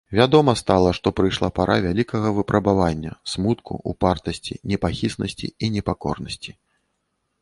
Вядома 0.17 0.53
стала, 0.61 0.93
што 0.97 1.11
прыйшла 1.19 1.49
пара 1.59 1.75
вялікага 1.87 2.31
выпрабавання, 2.37 3.13
смутку, 3.35 3.77
упартасці, 3.93 4.59
непахіснасці 4.73 5.47
і 5.63 5.71
непакорнасці. 5.77 6.51